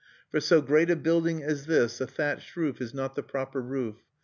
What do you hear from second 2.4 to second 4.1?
roof is not the proper roof.